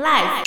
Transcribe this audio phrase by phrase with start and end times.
[0.00, 0.44] Life。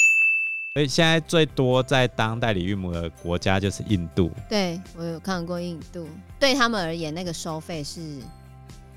[0.73, 4.31] 所以现在最多在当代理孕母的国家就是印度。
[4.49, 6.07] 对，我有看过印度，
[6.39, 8.01] 对他们而言，那个收费是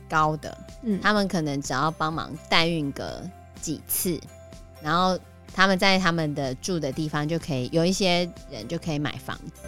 [0.08, 0.56] 高的。
[0.82, 3.22] 嗯，他们可能只要帮忙代孕个
[3.60, 4.18] 几次，
[4.80, 5.18] 然后
[5.52, 9.62] 他们在他们的住的地方就可以有一些人就可以买房子。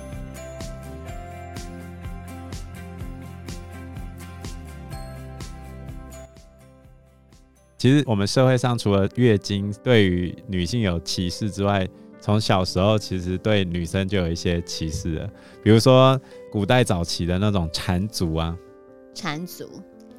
[7.79, 11.88] 其实我们社会上除了月经对于女性有歧视之外，
[12.20, 15.30] 从小时候其实对女生就有一些歧视了。
[15.62, 18.56] 比如说古代早期的那种缠足啊，
[19.14, 19.64] 缠足，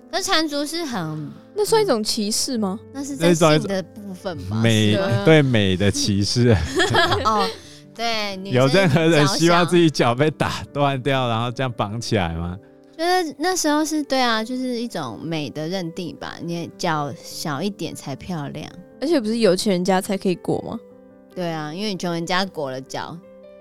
[0.09, 2.80] 那缠足是很，那算一种歧视吗？
[2.94, 4.62] 那是在性的部分吧？
[4.64, 6.55] 美对美的歧视。
[7.26, 7.45] 哦，
[7.94, 12.58] 对，有任何人希望自己脚被打断掉，然后这样绑起来吗？
[12.99, 16.35] 觉得那时候是对啊，就是一种美的认定吧。
[16.44, 20.77] 你脚小一点才漂亮，而且不是有钱人家才可以裹吗？
[21.34, 23.17] 对啊，因为你穷人家裹了脚，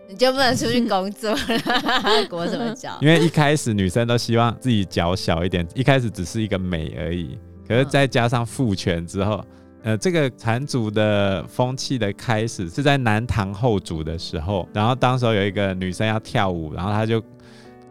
[0.09, 1.39] 你就不能出去工作了，
[2.29, 2.99] 裹什么脚？
[3.01, 7.39] 因为一开始女生都希望自己脚小一点，一开始只是一个美而已。
[7.69, 9.41] 可是再加上父权之后，
[9.85, 17.23] 呃，这个缠足的风气的开始是在南唐后主的时候，然后当时候有一个女生要跳舞，然后她就。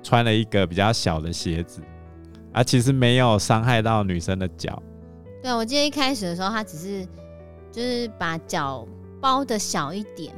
[0.07, 1.81] 穿了一个比较小的鞋子，
[2.53, 4.81] 啊，其实没有伤害到女生的脚。
[5.43, 7.05] 对，我记得一开始的时候，他只是
[7.73, 8.87] 就是把脚
[9.19, 10.33] 包的小一点，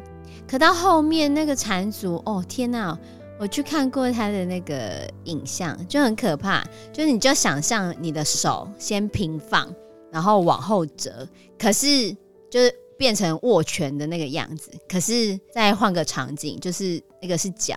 [0.47, 2.97] 可到后面那个缠足，哦天哪！
[3.37, 6.65] 我去看过他的那个影像，就很可怕。
[6.91, 9.71] 就是你就想象你的手先平放，
[10.11, 11.27] 然后往后折，
[11.59, 12.11] 可是
[12.49, 14.71] 就是变成握拳的那个样子。
[14.89, 17.75] 可是再换个场景，就是那个是脚。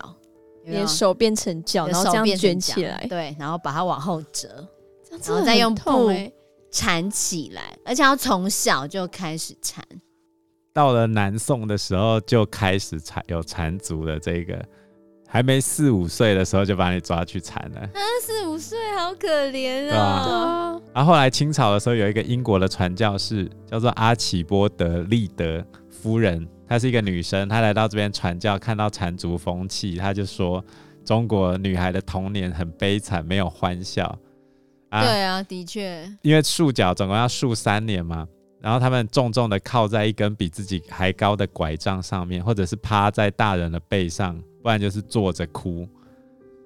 [0.64, 4.66] 你的手变成脚，然后这样卷起来，对，然后把它往后折，
[5.10, 6.10] 然后再用布
[6.70, 9.84] 缠起来，而且要从小就开始缠。
[10.72, 14.58] 到了南宋的时候，就开始缠有缠足的这个，
[15.28, 17.80] 还没四五岁的时候就把你抓去缠了。
[17.80, 19.98] 啊，四五岁好可怜啊！
[19.98, 26.48] 啊然后后来清朝的时候，有一个英国的传教士叫做阿奇波德利德夫人。
[26.72, 30.64] 她是一个女生，她来到这边传教，看到缠足风气，她就说
[31.04, 34.18] ：“中国女孩的童年很悲惨，没有欢笑。”
[34.88, 38.26] 啊，对啊，的确，因为束脚总共要束三年嘛，
[38.58, 45.86] 然后他们重重的靠在一根比自己还高的拐杖上面，或者是趴在大人的背上，不然就是坐着哭。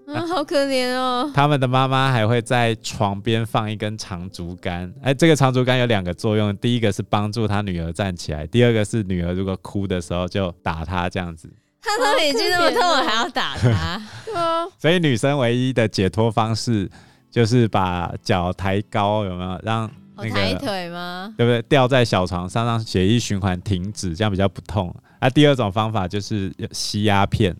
[0.07, 1.31] 啊，好可怜哦！
[1.35, 11.53] 他们的妈妈还会在床边放一根长竹竿，哎，这个长竹竿有两个作用，第一个是帮助他女儿站起来，第二个是女儿如果哭的时候就打她这样子。
[11.83, 14.01] 他都已经那么痛了，还要打她？
[14.25, 14.67] 对啊。
[14.79, 16.89] 所以女生唯一的解脱方式
[17.31, 21.35] 就是把脚抬高，有没有让那个抬腿吗？
[21.37, 21.61] 对不对？
[21.63, 24.95] 吊在小床上，让血液循环停止，这样比较不痛。
[25.19, 27.57] 啊，第二种方法就是吸鸦片。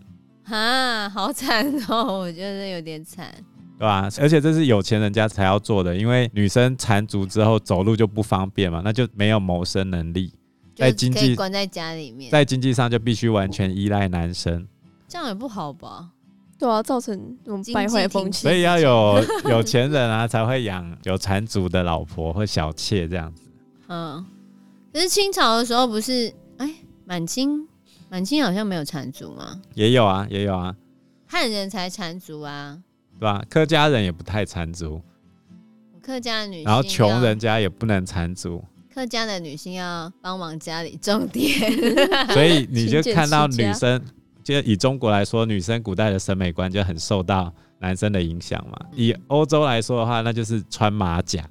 [0.49, 2.19] 啊，好惨哦！
[2.19, 3.29] 我觉得有点惨，
[3.77, 4.09] 对吧？
[4.19, 10.33] 而且这是有钱人家才要做的，因为女生缠足之后走路就不方便嘛，那就没有谋生能力，
[10.75, 14.67] 在经济关在家里面，在经济上就必须完全依赖男生，
[15.07, 16.09] 这样也不好吧？
[16.59, 23.43] 对啊，造成这种败坏风气，所以要有 有钱人啊才会养有缠足的老婆或小妾这样子。
[23.89, 24.25] 嗯，
[24.91, 26.33] 可是清朝的时候不是？
[26.57, 26.73] 哎，
[27.05, 27.67] 满清。
[28.09, 29.61] 满清好像没有缠足吗？
[29.73, 30.75] 也有啊，也有啊。
[31.27, 32.77] 汉人才缠足啊，
[33.19, 33.43] 对吧？
[33.49, 35.01] 客家人也不太缠足。
[36.01, 38.63] 客家的女性，然后穷人家也不能缠足。
[38.93, 41.69] 客家的女性要帮忙家里种田，
[42.33, 44.01] 所以你就看到女生，
[44.41, 48.79] 就以中国来说，女生古代的审美观就很受到男生的影响嘛。
[48.95, 51.47] 以欧洲来说的话，那就是穿马甲。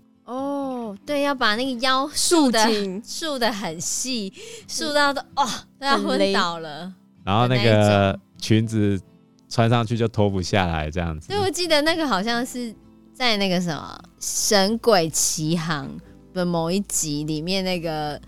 [1.06, 2.68] 对，要把那个腰束的
[3.04, 4.32] 束的很细，
[4.66, 6.92] 束到都哦都要昏倒了。
[7.24, 9.00] 然后那个裙子
[9.48, 11.28] 穿上去就脱不下来，这样子。
[11.28, 12.74] 所以我记得那个好像是
[13.14, 15.88] 在那个什么《神鬼奇航》
[16.34, 18.20] 的某一集里面，那个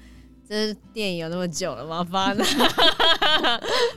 [0.49, 2.05] 这电影有那么久了吗？
[2.05, 2.45] 巴拿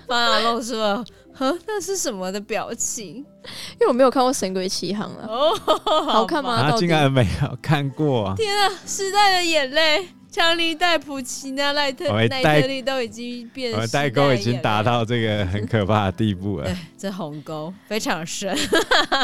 [0.07, 1.06] 巴拿露出了。
[1.41, 3.15] 呵，那是什么的表情？
[3.15, 5.25] 因为我没有看过《神鬼奇航》啊。
[5.27, 6.69] 哦，好看吗？
[6.69, 8.31] 他竟然没有看过。
[8.38, 8.69] 天啊！
[8.85, 16.65] 时代的眼泪，强尼戴普、奇娜赖特、奈特利都已经变，我们代沟已经达到这个很可怕的地步了。
[16.69, 18.55] 对，这鸿沟非常深，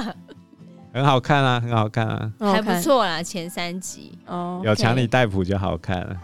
[0.92, 3.22] 很好看啊，很好看啊，还不错啦。
[3.22, 6.18] 前三集哦，有强尼戴普就好看了。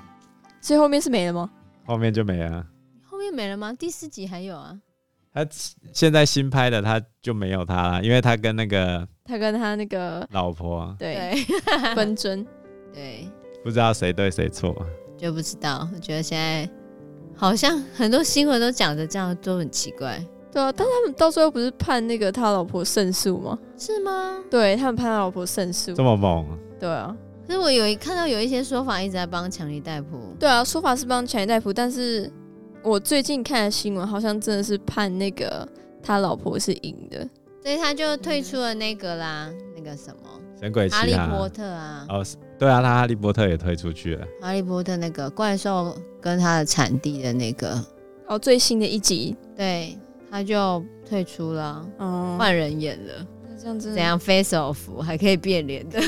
[0.60, 1.48] 所以后面是没了吗？
[1.86, 2.66] 后面就没了。
[3.06, 3.72] 后面没了吗？
[3.74, 4.76] 第四集还有啊。
[5.34, 5.46] 他
[5.92, 11.34] 现在新拍的他就没有他了，因为他跟那个他跟他那个老婆对
[11.96, 12.46] 分争，
[12.94, 13.28] 对，
[13.64, 14.76] 不知道谁对谁错，
[15.18, 15.88] 就不知道。
[15.94, 16.70] 我觉得现在
[17.36, 20.24] 好像很多新闻都讲的这样，都很奇怪。
[20.52, 23.58] 对啊，但他们到最后不是判那个他老婆胜诉吗？
[23.76, 24.38] 是吗？
[24.52, 26.46] 对他们判他老婆胜诉，这么猛？
[26.80, 27.16] 对啊。
[27.48, 30.36] 可是我有一看到有一些说法一直在帮强尼戴普。
[30.40, 32.32] 对啊，说法是帮强尼戴普，但是
[32.84, 35.68] 我最近看的新闻好像真的是判那个
[36.02, 37.28] 他老婆是赢的，
[37.62, 42.06] 所以他就退出了那个啦，嗯、那个什么神鬼奇哈利波特啊。
[42.10, 42.26] 哦，
[42.60, 44.28] 对啊，他哈利波特也退出去了。
[44.42, 47.84] 哈利波特那个怪兽跟他的产地的那个
[48.28, 49.98] 哦，最新的一集，对。
[50.32, 51.88] 他就退出了，
[52.40, 53.28] 换、嗯、人演了。
[53.64, 56.00] 那这样子，怎样 face off 还可以变脸的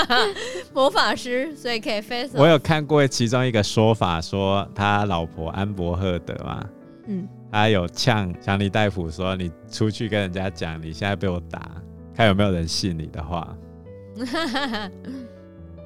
[0.74, 2.40] 魔法师，所以可以 face off。
[2.40, 6.66] 我有看过其中一个说法，说他老婆安博赫德嘛，
[7.06, 11.70] 嗯，他有呛强尼戴普说：“你出去跟人家讲，你现在被我打，
[12.14, 13.56] 看有没有人信你的话。”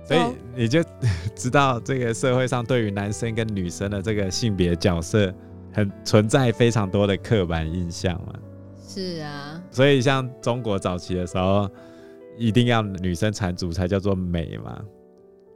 [0.06, 0.20] 所以
[0.54, 0.82] 你就
[1.34, 5.32] 知道这个社会上对于男生跟女生的这个性别角色。
[5.76, 8.32] 很存在非常多的刻板印象嘛，
[8.86, 11.68] 是啊，所以像中国早期的时候，
[12.38, 14.80] 一定要女生缠足才叫做美嘛，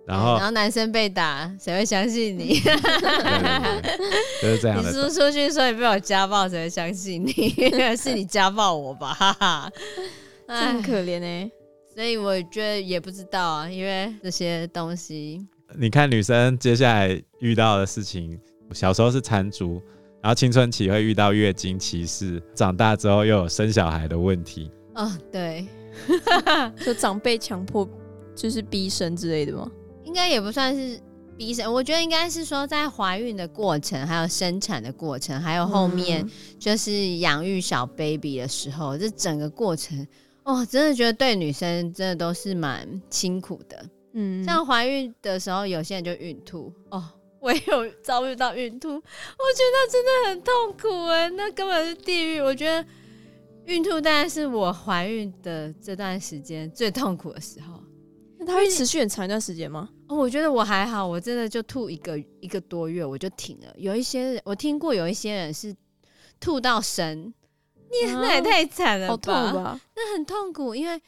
[0.06, 2.59] 然后然后男生被打，谁会相信你？
[2.67, 4.91] 对对对，就是这样的。
[4.91, 7.32] 你说出去说你被我家暴，谁会相信你？
[7.97, 9.15] 是你家暴我吧？
[9.15, 9.70] 哈哈，
[10.49, 11.50] 真可怜哎。
[11.94, 15.44] 所以我觉得也不知道啊，因为这些东西，
[15.76, 18.38] 你看女生接下来遇到的事情，
[18.73, 19.82] 小时候是缠足。
[20.20, 24.70] 然后青春期会遇到月经歧视，长大之后又有生小孩的问题。
[24.94, 25.67] 哦，对
[26.85, 27.88] 就长辈强迫
[28.35, 29.70] 就是逼生之类的吗？
[30.05, 30.99] 应该也不算是
[31.37, 36.29] 逼生，我觉得应该是说在怀孕的过程，还有生产的过程，还有后面
[36.59, 40.05] 就是养育小 baby 的时候，嗯、这整个过程，
[40.43, 43.87] 哦，真的觉得对女生真的都是蛮辛苦的。
[44.14, 47.05] 嗯，像怀孕的时候，有些人就孕吐哦。
[47.49, 52.43] 我也有遭遇到孕吐，我觉得那真的很痛苦哎，那根本是地狱。
[52.43, 52.87] 我觉得
[53.65, 57.83] 孕吐大概是我怀孕的这段时间最痛苦的时候。
[58.39, 59.89] 那它会持续很长一段时间吗？
[60.09, 63.75] 哦，我觉得我还好，我真的就吐一个一个多月我就停了。
[63.79, 65.75] 有一些人我听过，有一些人是
[66.39, 67.33] 吐到神，
[67.75, 69.12] 你那也太惨了吧？
[69.12, 69.81] 好痛吧？
[69.97, 71.00] 那很痛苦，因为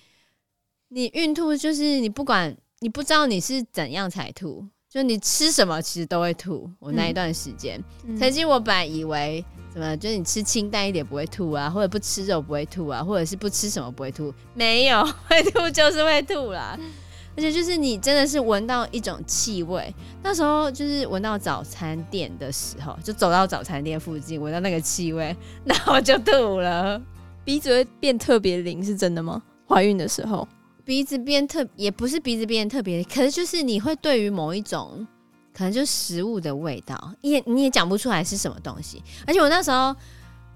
[0.88, 4.66] 你孕吐就是你不管你不知道你是怎样才吐。
[4.90, 6.68] 就你吃什么，其实都会吐。
[6.80, 15.00] 我那一段时间，嗯、曾经我本来以为什么，就是你吃清淡一点不会吐啊，或者不吃肉不会吐啊，或者是不吃什么不会吐，没有
[15.30, 16.76] 会吐就是会吐啦。
[16.80, 16.90] 嗯、
[17.36, 19.94] 而且就是你真的是闻到一种气味，
[20.24, 27.00] 那时候就是闻到早餐店的时候，就走到早餐店附近闻到那个气味， 然后就吐了，
[27.44, 29.40] 鼻子会变特别灵，是真的吗？
[29.68, 30.48] 怀孕的时候。
[30.84, 35.06] 鼻子变特也不是鼻子变特别，可是就是你会对于某一种
[35.52, 39.02] 可能就食物的味道，也你也讲不出来是什么东西。
[39.26, 39.94] 而且我那时候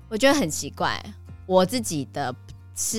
[0.08, 1.02] 我觉得很奇怪，
[1.46, 2.34] 我自己的
[2.74, 2.96] 是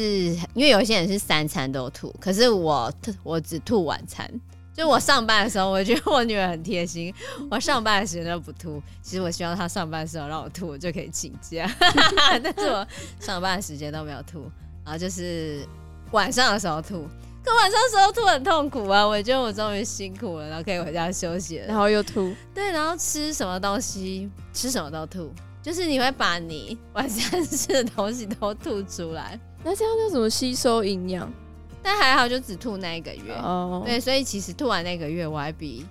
[0.53, 2.93] 因为有些人是三餐都吐，可是我
[3.23, 4.29] 我只吐晚餐。
[4.73, 7.13] 就我上班的时候，我觉得我女儿很贴心，
[7.49, 8.83] 我上班的时间都不吐。
[9.01, 11.65] 其实我希望她上班的时候让我吐，我就可以请假。
[12.43, 12.85] 但是我
[13.17, 14.51] 上班的时间都没有吐，
[14.83, 15.65] 然后就是
[16.11, 17.07] 晚上的时候吐。
[17.43, 19.05] 可晚上时候吐很痛苦啊！
[19.05, 21.67] 我觉得我终于辛苦了，然后可以回家休息了。
[21.67, 25.31] 然后又吐，对，然后吃什么东西，吃什么都吐，
[25.61, 29.39] 就是你会把你晚上吃的东西都吐出来。
[29.63, 31.31] 那这样就怎么吸收营养？
[31.83, 33.31] 但还好，就只吐那一个月。
[33.35, 35.85] 哦，对，所以其实吐完那个月，我还比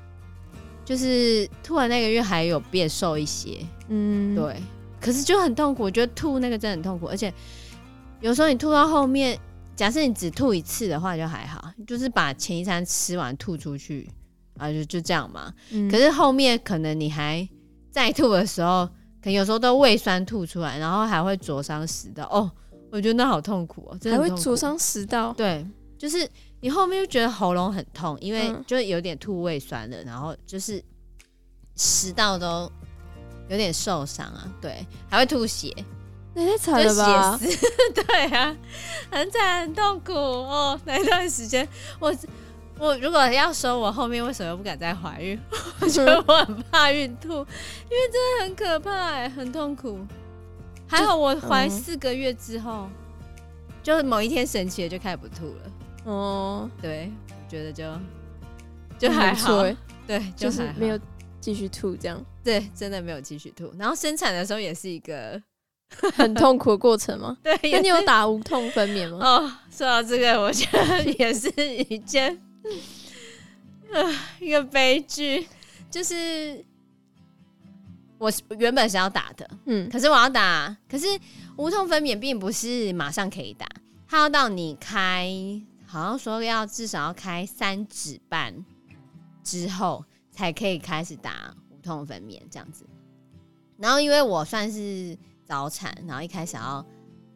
[0.85, 3.65] 就是吐完那个月还有变瘦一些。
[3.87, 4.57] 嗯，对。
[5.01, 7.33] 可是就很痛苦，我觉得吐那个真的很痛苦，而且
[8.21, 9.39] 有时候你吐到后面。
[9.77, 14.09] 假设你只吐一次的话就还好，就是把前一餐吃完吐出去
[14.57, 15.53] 啊，就就这样嘛。
[15.71, 17.47] 嗯、可是后面可能你还
[17.91, 18.87] 再吐的时候，
[19.21, 22.25] 可能有时候都胃酸吐出来，然后还会灼伤食道。
[22.31, 22.51] 哦，
[22.93, 25.33] 我觉得那好痛苦哦，真的还会灼伤食道。
[25.33, 25.67] 对，
[25.99, 26.29] 就是
[26.61, 30.83] 你后面就觉得喉咙很痛，因为就有点吐胃酸了，然后就是
[31.75, 32.71] 食道都
[33.49, 34.49] 有点受伤啊。
[34.61, 35.75] 对，还会吐血。
[36.35, 37.39] 那太惨了吧？
[37.95, 38.57] 对啊，
[39.11, 40.79] 很惨，很痛苦哦。
[40.85, 41.67] 那一段时间，
[42.01, 42.13] 我
[42.77, 45.41] 我如果要说我后面为什么不敢再怀孕，
[45.81, 47.47] 我觉得我很怕孕吐，因为
[48.13, 50.01] 真的很可怕哎，很痛苦。
[50.89, 52.89] 还好我怀四个月之后，
[53.83, 55.73] 就某一天神奇的就开始不吐了。
[56.05, 57.85] 哦，对，我觉得就
[58.99, 59.65] 就还好，
[60.07, 60.99] 对，就是没有
[61.41, 62.21] 继续吐这样。
[62.43, 63.73] 对，真的没有继续吐。
[63.79, 65.41] 然后生产的时候也是一个。
[66.15, 67.37] 很痛苦的过程吗？
[67.43, 69.19] 对，那你有打无痛分娩吗？
[69.27, 72.41] 哦，说到这个，我觉得 也是一件，
[73.93, 75.47] 呃，一个悲剧。
[75.91, 76.65] 就是
[78.19, 81.07] 我原本是要打的，嗯，可是我要打，可是
[81.57, 83.65] 无痛分娩并不是马上可以打，
[84.09, 85.31] 它要到你开，
[85.87, 88.65] 好像说要至少要开三指半
[89.45, 92.85] 之后才可以开始打无痛分娩这样子。
[93.79, 96.85] 然后因为我算是早产，然后一开始要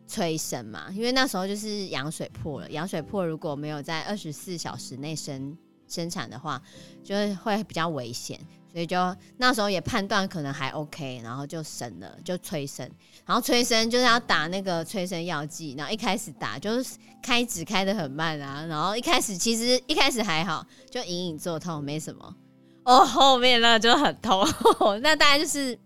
[0.07, 6.61] 催生嘛，因为那时候就是羊水破了，羊水破如果没有在二十四小时内生生产的话，
[7.03, 8.39] 就会比较危险。
[8.71, 12.89] 所以就那时候也判断可能还 OK，然后就生了，就催生。
[13.25, 18.67] 然后催生就是要打那个催生药剂，然后一开始打就是开指开的很慢啊。
[18.67, 22.37] 然后一开始其实一开始还好，就隐隐作痛，没什么。
[22.85, 24.47] 哦，后面那就很痛，
[25.03, 25.77] 那大概就是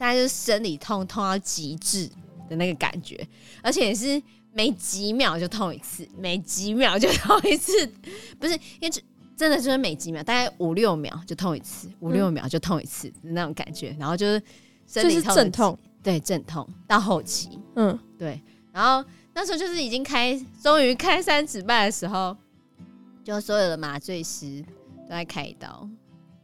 [0.00, 2.08] 大概就是生理痛痛到极致
[2.48, 3.28] 的那个感觉，
[3.62, 4.20] 而且也是
[4.54, 7.86] 每几秒就痛一次，每几秒就 痛一次，
[8.38, 8.90] 不是因为
[9.36, 14.42] 真的就是每几秒，大概五六秒就痛一次，五六秒就痛一次的那种感觉，然后就是
[14.86, 18.40] 生理痛，阵痛，对，阵痛到后期，嗯，对，
[18.72, 22.34] 然后那时候就是已经开，终于开三指半的时候，
[23.22, 24.64] 就所有的麻醉师
[25.02, 25.86] 都在开刀，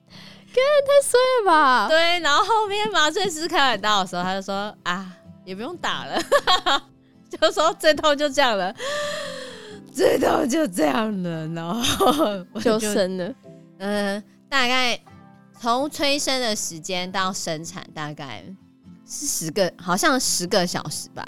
[0.07, 1.89] 哥太衰了吧？
[1.89, 5.13] 对，然后后面麻醉师开完刀的时候，他就说啊，
[5.45, 6.21] 也不用打了，
[7.31, 8.75] 就说最痛就这样了。
[9.93, 13.25] 最痛就这样了，然后就，就生了。
[13.79, 14.99] 嗯、呃，大概
[15.61, 18.45] 从催生的时间到生产，大概
[19.07, 21.25] 是十个，好像十个小时吧。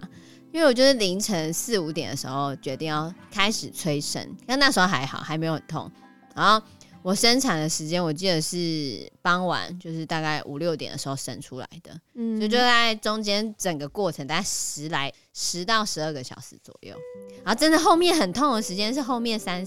[0.52, 5.90] 因为我就是凌晨四五点的时候决定要开始催生，但那时候还好，还没有很痛。
[6.34, 6.64] 然后。
[7.02, 16.94] 我生产的时间我记得是傍晚，就是大概五六点的时候生出来的，嗯，所以就在中间整个过程大概十来十到十二个小时左右。
[17.44, 19.64] 然后真的后面很痛的时间是后面三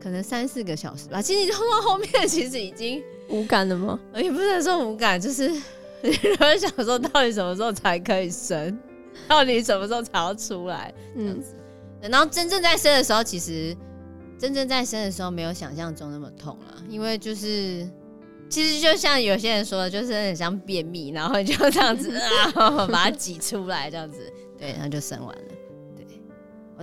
[0.00, 1.22] 可能三四个小时吧。
[1.22, 3.98] 其实痛到后面其实已经无感了吗？
[4.16, 5.48] 也不能说无感，就是
[6.02, 8.78] 有人想说到底什么时候才可以生，
[9.26, 11.54] 到底什么时候才要出来这样子。
[12.02, 13.74] 嗯，然后真正在生的时候，其实。
[14.38, 17.88] 真正在生的时候没有想象中那么痛了，因为就是
[18.48, 22.16] 其实就像有些人说的，就是很像便秘，然后就这样子
[22.54, 25.42] 啊，把它挤出来这样子，对，然后就生完了。
[25.96, 26.06] 对，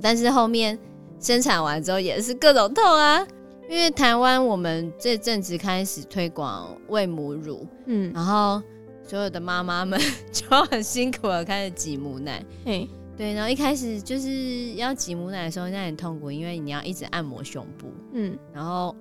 [0.01, 0.77] 但是后面
[1.19, 3.25] 生产完之后也是各种痛啊，
[3.69, 8.61] 因为台湾我们这阵子开始推广喂母乳，嗯，然后
[9.07, 9.99] 所有的妈妈们
[10.31, 12.89] 就很辛苦的开始挤母奶，嘿。
[13.17, 18.93] 对，然后一开始就是要挤母奶的时候，那很痛苦，因为你要一直按摩胸部，嗯，然后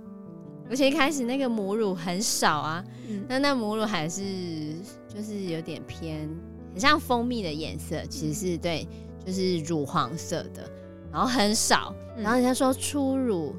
[0.71, 4.23] 而且一开始那个母乳很少啊，嗯，但那母乳还是
[5.09, 6.28] 就是有点偏，
[6.73, 8.87] 很像蜂蜜的颜色，其实是对，
[9.26, 10.71] 就是乳黄色的，
[11.12, 13.54] 然后很少，然后人家说初乳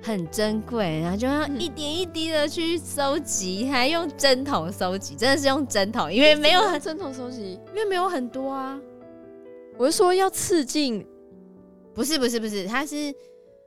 [0.00, 8.80] 很珍贵，然后就要一点一滴的去收集，还用针筒收集，真的是用针筒，因为没有针筒收集，因为没有很多啊。
[9.78, 11.06] 我是说要刺进，
[11.94, 13.14] 不是不是不是，它是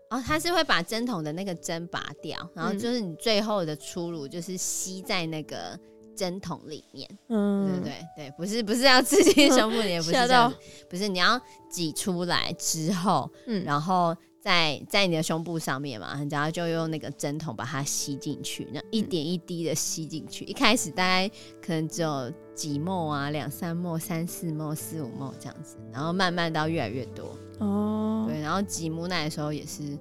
[0.10, 5.80] 哦，它是会把针筒的那个针拔掉，然后就是你最后的初乳就是吸在那个
[6.16, 10.52] 针筒里面，嗯，对对对，不是不是要刺进胸部里也，不是这样，
[10.90, 11.40] 不是你要
[11.70, 14.16] 挤出来之后，嗯，然后。
[14.42, 20.46] 在在你的胸部上面嘛，然后就用那个针筒把它吸进去，那一点一滴的吸进去。
[20.46, 21.30] 一开始大概
[21.62, 27.38] 可能只有几 ml 啊，两三 ml、三四 ml、四五 ml 这样子，然后慢慢到越来越多。
[27.60, 29.98] 哦，对，然后挤母奶的时候也是，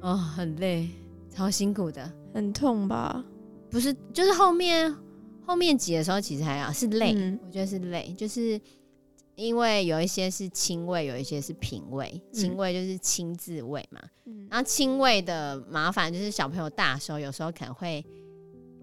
[0.00, 0.88] 哦，很累，
[1.28, 3.24] 超辛苦的，很痛吧？
[3.70, 4.94] 不是，就是后面
[5.44, 8.60] 后面挤的时候其实还好，是累，嗯、我觉得是累，就是。
[9.38, 12.18] 因为有一些是亲喂，有一些是品喂。
[12.32, 18.02] 亲喂就是亲自喂嘛，嗯、然后亲喂的麻烦就是小朋友大的时候，有时候可能会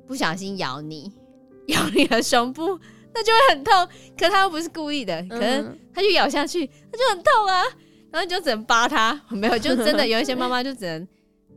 [0.06, 1.12] 不小心咬你，
[1.70, 2.80] 咬你的胸部，
[3.14, 3.88] 那就会很痛。
[4.18, 7.64] 可他又不是故意的，可能他就咬下去，他就很痛啊。
[8.12, 11.08] 然后你就只能扒他，没有，就真的有一些妈妈就只能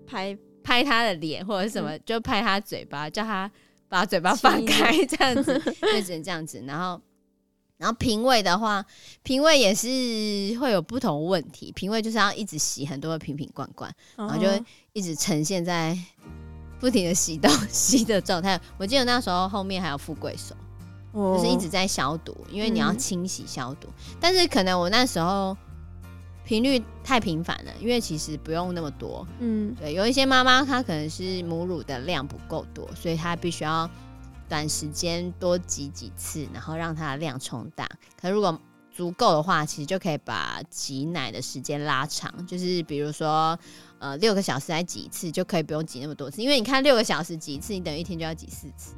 [0.06, 3.50] 拍拍他的脸或者什么，就拍他嘴巴，叫他
[3.88, 7.00] 把嘴巴放开，这样子， 就只能这样子，然后。
[7.78, 8.82] 然后瓶喂的话，
[9.22, 9.86] 瓶喂也是
[10.58, 11.70] 会有不同问题。
[11.72, 15.94] 瓶喂就是要一直洗很多的瓶瓶罐罐，然后就会一直呈现在
[16.80, 18.58] 不停的洗东 西的状态。
[18.78, 20.56] 我记得那时候后面还有富贵手，
[21.16, 23.88] 就是一直在消毒，因为你要清洗消毒。
[24.20, 25.56] 但是可能我那时候
[26.44, 29.26] 频率太频繁了，因为其实不用那么多。
[29.40, 33.90] 嗯，对，有一些妈妈她可能是母乳的量不够多，所以她必须要。
[34.48, 37.84] 短时间多挤几次，然后让它的量冲大。
[38.16, 38.56] 可如果
[38.94, 42.46] 足够的话，其实就可以把挤奶的时间拉长。
[42.46, 43.58] 就是比如说，
[43.98, 46.40] 呃，六个小时来挤一次，就可以不用挤那么多次。
[46.40, 48.94] 因为你看，六个小时挤一次，你等于一天就要挤四次。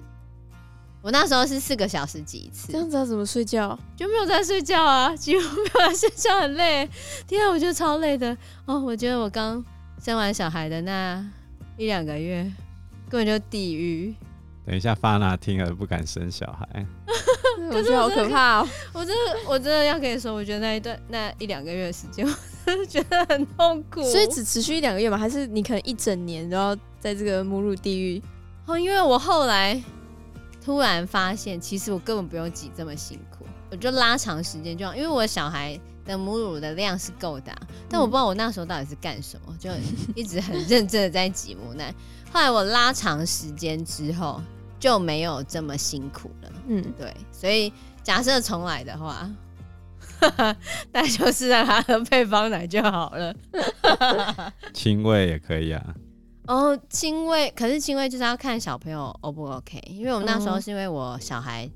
[1.09, 3.77] 我我那时候是四个小时挤一次，这样子要怎么睡觉？
[3.97, 6.87] 就没有在睡觉啊， 几乎没有在睡觉，很累。
[7.27, 8.37] 天啊，我觉得超累的
[8.67, 8.79] 哦。
[8.79, 9.65] 我觉得我刚
[10.05, 11.27] 生完小孩的那
[11.79, 12.43] 一两个月，
[13.09, 14.15] 根本就地狱。
[14.67, 16.87] 等一下，发娜听了不敢生小孩。
[17.73, 18.69] 我觉得好可怕哦！
[18.93, 22.35] 我真的，我真的要跟你说，我觉得那一段那一两个月的时间，我
[22.67, 24.03] 真的觉得很痛苦。
[24.03, 25.17] 所以只持续一两个月吗？
[25.17, 28.23] 还是你可能一整年都要在这个母乳地狱？
[28.67, 29.83] 哦，因为我后来
[30.69, 34.95] 突然发现，其实我根本不用挤这么辛苦，我就拉长时间就好。
[34.95, 37.51] 因为我小孩的母乳的量是够的，
[37.89, 39.71] 但我不知道我那时候到底是干什么，就
[40.15, 41.91] 一直很认真的在挤母奶。
[42.31, 44.43] 后来我拉长时间之后。
[44.81, 49.29] 就没有这么辛苦了，嗯，对，所以假设重来的话，
[50.93, 53.35] 那就是让他喝配方奶就好了。
[54.73, 55.85] 亲喂也可以啊。
[56.49, 61.71] 哦，亲喂，可是亲喂就是要看小朋友 O 不 OK，因为我们那时候是因为我小孩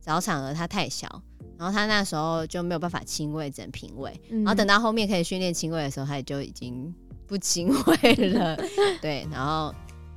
[0.00, 1.22] 早产儿他太小，
[1.56, 6.94] 然后他那时候就没有办法亲喂，整瓶喂，然后等到后面可以训练亲喂的时候，他也就已经
[7.26, 8.56] 不亲喂了。
[9.00, 9.74] 对，然后。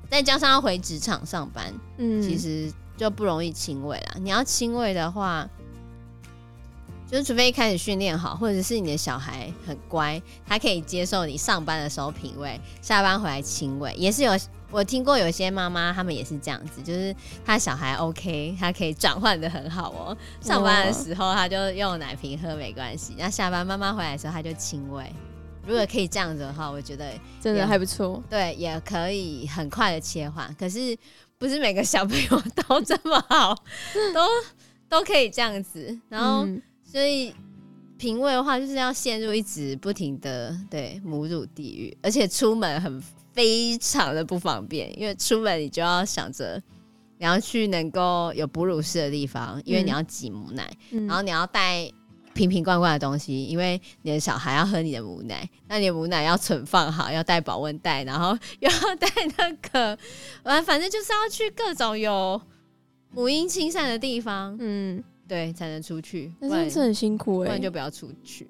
[0.10, 4.18] 再加上要回职场上班，嗯，其实就不容易亲喂了。
[4.22, 5.50] 你要亲喂的话，
[7.14, 13.94] 就是除非一开始训练好，或者是你的小孩很乖，他可以接受你上班的时候品味，下班回来亲喂。
[13.94, 14.32] 也是有
[14.72, 17.16] 我听过有些妈妈，他们也是这样子，就是
[17.46, 20.18] 他小孩 OK，他可以转换的很好哦。
[20.42, 25.06] 上班的时候他就用奶瓶喝没关系，那下班妈妈回来的时候他就亲喂。
[25.68, 28.24] 如果可以这样子的话，我觉得真的还不错。
[28.28, 30.52] 对，也可以很快的切换。
[30.56, 30.98] 可是
[31.38, 33.56] 不是每个小朋友 都这么好，
[34.16, 34.28] 都
[34.90, 35.96] 都可以这样子。
[36.10, 36.60] 然后，嗯、
[36.94, 37.34] 所以
[37.98, 43.02] 品味的话，就是要陷入一直不停的对母乳地狱，而且出门很
[43.34, 46.62] 非常的不方便，因为出门你就要想着
[47.18, 51.92] 你要去能够有哺乳室的地方，因为你要挤母奶，嗯、然后你要带。
[52.36, 59.96] 瓶瓶罐罐的东西，因为你的小孩要喝你的母奶，那你的母奶要存放好，要带保温袋，然后又要带那个，
[60.42, 62.42] 完 反正就是要去各种有
[63.12, 66.32] 母婴亲善的地方，嗯，对，才能出去。
[66.40, 68.48] 那真的是很辛苦哎、欸，不然就不要出去，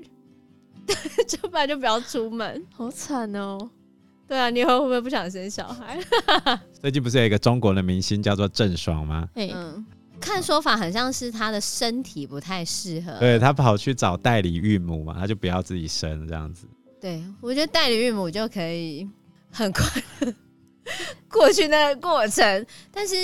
[1.25, 3.57] 就不然就不要出门，好惨哦。
[4.27, 5.97] 对啊，你以后会不会不想生小孩？
[6.81, 9.29] 最近不是有一个中国的明星叫做郑爽吗？
[9.35, 9.85] 嗯。
[10.19, 16.67] 看说法很像是他的身体不太适合，对，他跑去找代理孕母嘛，他就不要自己生这样子。
[16.99, 19.05] 对，我觉得代理孕母就可以
[19.51, 20.01] 很快
[21.29, 23.15] 过去那个过程，但是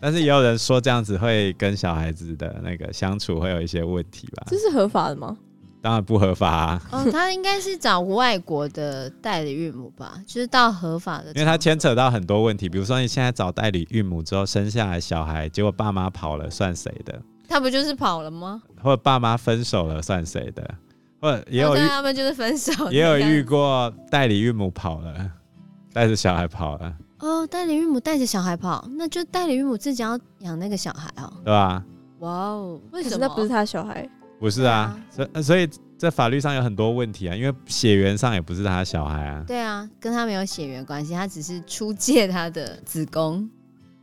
[0.00, 4.44] 但是也有人说这样子会跟小孩子的那个相处会有一些问题吧？
[4.46, 5.36] 这是合法的吗？
[5.80, 6.82] 当然不合法啊！
[6.90, 17.20] 哦，他应该是找外国的代理孕母吧， 就是到合法的，因为他牵扯到很多问题，比如说你现在找代理孕母之后生下来小孩，结果爸妈跑了，算谁的？
[17.48, 18.60] 他不就是跑了吗？
[18.82, 20.68] 或者爸妈分手了，算谁的？
[21.20, 25.30] 或者也有他们就是分手，也有遇过代理孕母跑了，
[25.92, 26.92] 带着小孩跑了。
[27.20, 31.84] 哦，代理孕母带着小孩跑，那就代理孕母自己要养那个小孩哦，对吧？
[32.20, 34.08] 哇哦，为什么那不是他小孩？
[34.38, 39.42] 不是啊，所以所以在法律上有很多问题啊，因为血缘上也不是他小孩啊。
[39.46, 43.50] 对啊，跟他没有血缘关系，他只是出借他的子宫，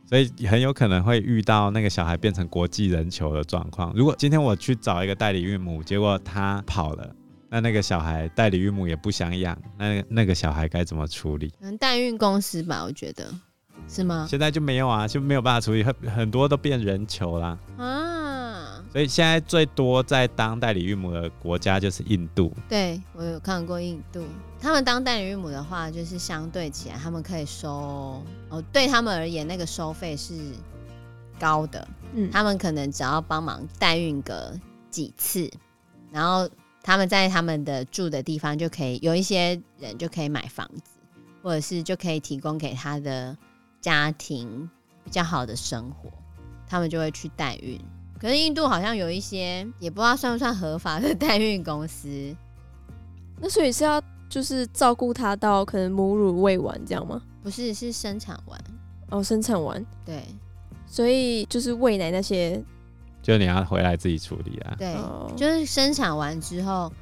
[0.06, 3.92] 所以很有可能会遇到那个小孩变成国际人球的状况。
[3.94, 7.16] 如果今天我去找一个代理孕母，结果他跑了，
[7.48, 11.48] 那那个小孩代理孕母也不想养，那那个小孩该怎么处理？
[11.58, 13.32] 可能代孕公司吧，我觉得
[13.88, 14.26] 是吗？
[14.28, 17.58] 现在就没有啊，就没有办法处理，很很多都变人球啦。
[17.76, 18.82] 啊。
[18.92, 22.50] 所以现在最多在当代理孕母的国家就是印度。
[22.66, 24.24] 对，我有看过印度，
[24.58, 30.34] 他们当代理孕母的话，就是相对起来，他们可以收哦，对他们而言，那个收费是
[31.38, 31.86] 高的。
[32.14, 35.50] 嗯，他们可能只要帮忙代孕个几次，
[36.10, 36.48] 然后
[36.86, 40.92] 他们在他们的住的地方就可以有一些人就可以买房子，
[41.42, 43.36] 或者是就可以提供给他的
[43.80, 44.70] 家庭
[45.02, 46.08] 比较好的生活，
[46.68, 47.76] 他们就会去代孕。
[48.20, 52.08] 可是印度好像有一些也不知道算不算合法的代孕公司，
[53.40, 57.20] 那所以是要就是照顾他到可能母乳喂完这样吗？
[57.42, 58.64] 不是，是生产完
[59.10, 60.22] 哦，生产完对，
[60.86, 62.62] 所以就是喂奶那些，
[63.26, 64.76] 就你要回来自己处理啊。
[64.78, 64.94] 对，
[65.36, 66.92] 就是生产完之后，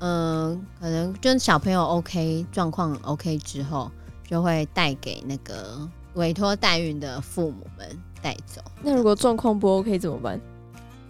[0.00, 3.88] 嗯，可能就是小朋友 OK 状况 OK 之后，
[4.28, 7.88] 就会带给那个委托代孕的父母们
[8.20, 8.60] 带走。
[8.82, 10.40] 那如果状况不 OK 怎么办？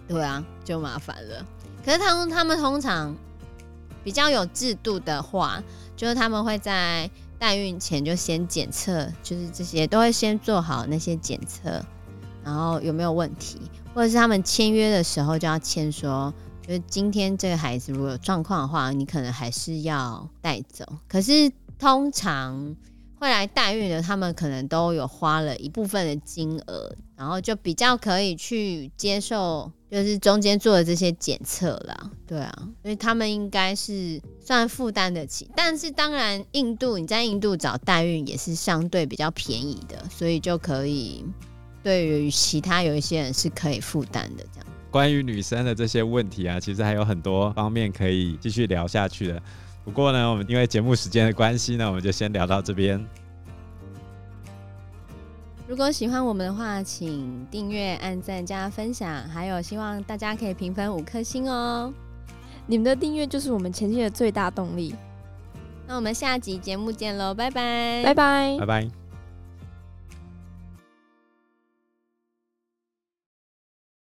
[0.07, 1.43] 对啊，就麻烦了。
[1.83, 3.15] 可是他们他们通常
[4.03, 5.59] 比较有制度的话，
[5.95, 11.83] 就是他们会在代孕前就先检测，就是这些都会先做好那些检测，
[12.43, 13.59] 然后有没有问题，
[13.93, 16.33] 或者是他们签约的时候就要签说，
[16.65, 20.85] 就是今天这个孩子如果有状况的话，你可能还是要带走。
[21.07, 22.75] 可是通常。
[23.21, 32.09] 会来代孕的，他们可能都有花了一部分的金额，然后就比较可以去接受，就是中间做的这些检测啦。
[32.25, 32.51] 对啊，
[32.81, 35.47] 所以他们应该是算负担得起。
[35.55, 41.23] 但是当然，印度你在印度找代孕也是相对比较便宜的，所以就可以
[41.83, 44.43] 对于其他有一些人是可以负担的。
[44.53, 49.41] 这样，关于女生的这些问题啊，其实还有很多方面可以继续聊下去的。
[49.83, 53.03] 不过呢，我们因为节目时间的关系呢，我们就先聊到这边。
[55.67, 61.93] 如果喜欢我们的话，请订阅、按赞、加分享，还有希望大家可以评分五颗星哦。
[62.67, 64.93] 你们的订阅就是我们前进的最大动力。
[65.87, 69.00] 那我们下集节目见喽，拜拜，拜拜，拜拜。